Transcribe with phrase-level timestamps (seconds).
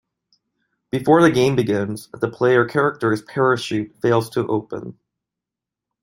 [0.89, 4.97] Before the game begins, the player character's parachute fails to open.